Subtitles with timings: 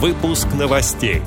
[0.00, 1.22] Выпуск новостей.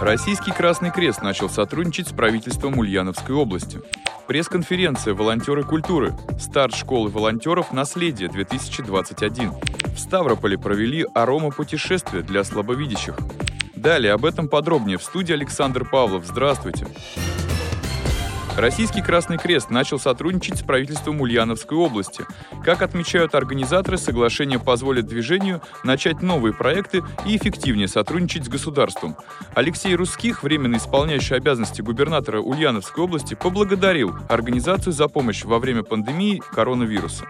[0.00, 3.80] Российский Красный Крест начал сотрудничать с правительством Ульяновской области.
[4.26, 6.16] Пресс-конференция «Волонтеры культуры.
[6.36, 7.72] Старт школы волонтеров.
[7.72, 9.94] Наследие 2021».
[9.94, 13.16] В Ставрополе провели арома-путешествие для слабовидящих.
[13.76, 16.26] Далее об этом подробнее в студии Александр Павлов.
[16.26, 16.88] Здравствуйте.
[18.58, 22.24] Российский Красный Крест начал сотрудничать с правительством Ульяновской области.
[22.64, 29.16] Как отмечают организаторы, соглашение позволит движению начать новые проекты и эффективнее сотрудничать с государством.
[29.54, 36.42] Алексей Русских, временно исполняющий обязанности губернатора Ульяновской области, поблагодарил организацию за помощь во время пандемии
[36.50, 37.28] коронавируса.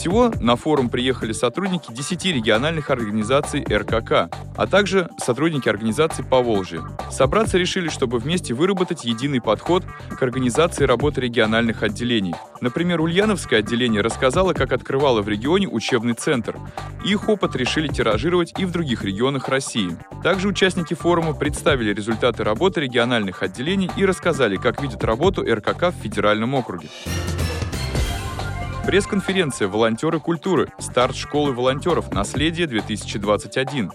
[0.00, 6.80] Всего на форум приехали сотрудники 10 региональных организаций РКК, а также сотрудники организаций Поволжья.
[7.10, 12.34] Собраться решили, чтобы вместе выработать единый подход к организации работы региональных отделений.
[12.62, 16.56] Например, Ульяновское отделение рассказало, как открывало в регионе учебный центр.
[17.04, 19.98] Их опыт решили тиражировать и в других регионах России.
[20.22, 26.02] Также участники форума представили результаты работы региональных отделений и рассказали, как видят работу РКК в
[26.02, 26.88] федеральном округе.
[28.90, 30.72] Пресс-конференция «Волонтеры культуры.
[30.80, 32.10] Старт школы волонтеров.
[32.10, 33.92] Наследие 2021».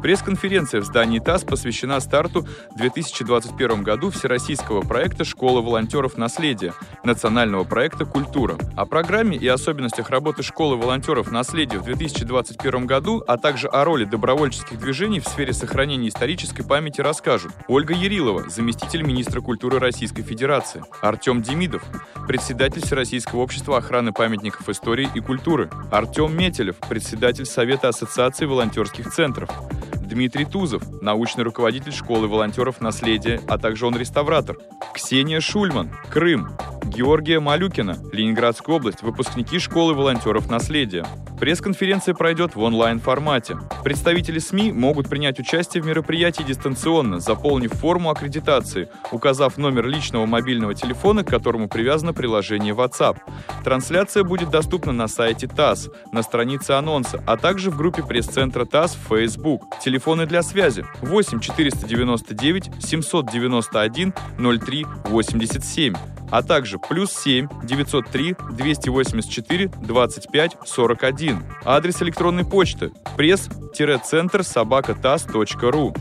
[0.00, 6.16] Пресс-конференция в здании ТАСС посвящена старту в 2021 году всероссийского проекта «Школа волонтеров.
[6.16, 6.72] Наследие»
[7.04, 8.56] национального проекта «Культура».
[8.74, 14.06] О программе и особенностях работы школы волонтеров «Наследие» в 2021 году, а также о роли
[14.06, 20.82] добровольческих движений в сфере сохранения исторической памяти расскажут Ольга Ярилова, заместитель министра культуры Российской Федерации,
[21.02, 21.82] Артем Демидов,
[22.26, 29.50] председатель Всероссийского общества охраны памятников истории и культуры, Артем Метелев, председатель Совета Ассоциации волонтерских центров,
[29.96, 34.56] Дмитрий Тузов, научный руководитель школы волонтеров «Наследие», а также он реставратор.
[34.94, 36.50] Ксения Шульман, Крым.
[36.88, 41.04] Георгия Малюкина, Ленинградская область, выпускники школы волонтеров «Наследие».
[41.38, 43.58] Пресс-конференция пройдет в онлайн-формате.
[43.84, 50.74] Представители СМИ могут принять участие в мероприятии дистанционно, заполнив форму аккредитации, указав номер личного мобильного
[50.74, 53.18] телефона, к которому привязано приложение WhatsApp.
[53.62, 58.96] Трансляция будет доступна на сайте ТАСС, на странице анонса, а также в группе пресс-центра ТАСС
[58.96, 59.62] в Facebook.
[59.84, 65.94] Телефоны для связи 8 499 791 03 87
[66.30, 71.42] а также плюс 7 903 284 25 41.
[71.64, 75.94] Адрес электронной почты пресс-центр собака.тас.ру.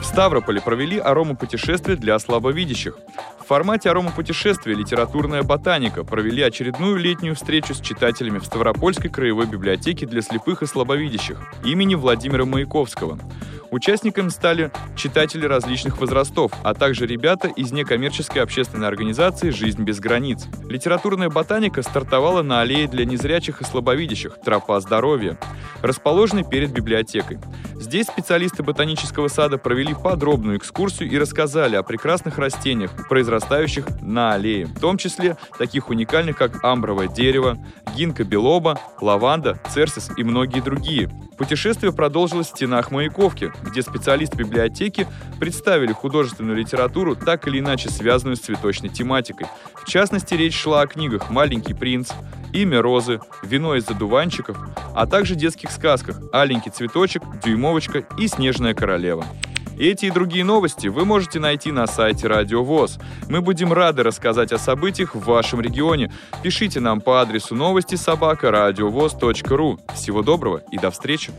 [0.00, 2.98] В Ставрополе провели аромапутешествие для слабовидящих.
[3.50, 10.22] Формате аромапутешествия «Литературная ботаника» провели очередную летнюю встречу с читателями в Ставропольской краевой библиотеке для
[10.22, 13.18] слепых и слабовидящих имени Владимира Маяковского.
[13.72, 20.46] Участниками стали читатели различных возрастов, а также ребята из некоммерческой общественной организации «Жизнь без границ».
[20.68, 25.40] Литературная ботаника стартовала на аллее для незрячих и слабовидящих «Тропа здоровья»,
[25.82, 27.38] расположенной перед библиотекой.
[27.74, 34.66] Здесь специалисты ботанического сада провели подробную экскурсию и рассказали о прекрасных растениях, произрастающих на аллее,
[34.66, 37.58] в том числе таких уникальных, как амбровое дерево,
[37.96, 41.10] гинка белоба, лаванда, церсис и многие другие.
[41.38, 45.06] Путешествие продолжилось в стенах Маяковки, где специалисты библиотеки
[45.38, 49.46] представили художественную литературу, так или иначе связанную с цветочной тематикой.
[49.74, 52.10] В частности, речь шла о книгах «Маленький принц»,
[52.52, 54.56] «Имя розы», «Вино из задуванчиков»,
[54.94, 59.24] а также детских сказках «Аленький цветочек», «Дюймовочка» и «Снежная королева».
[59.80, 62.98] Эти и другие новости вы можете найти на сайте Радио ВОЗ.
[63.30, 66.12] Мы будем рады рассказать о событиях в вашем регионе.
[66.42, 68.50] Пишите нам по адресу новости собака
[69.56, 69.80] ру.
[69.94, 71.32] Всего доброго и до встречи!